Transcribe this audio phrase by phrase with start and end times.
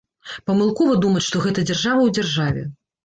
[0.49, 2.65] Памылкова думаць, што гэта дзяржава ў дзяржаве.